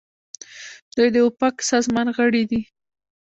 دوی 0.95 1.09
د 1.15 1.17
اوپک 1.25 1.55
سازمان 1.71 2.07
غړي 2.17 2.43
دي. 2.51 2.61